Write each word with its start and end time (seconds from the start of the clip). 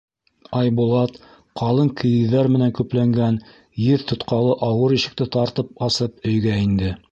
Айбулат 0.59 1.19
ҡалын 1.61 1.91
кейеҙҙәр 2.03 2.49
менән 2.55 2.73
көпләнгән 2.79 3.39
еҙ 3.83 4.07
тотҡалы 4.15 4.57
ауыр 4.71 4.99
ишекте 4.99 5.31
тартып 5.39 5.89
асып 5.91 6.29
өйгә 6.33 6.61
инде. 6.67 6.95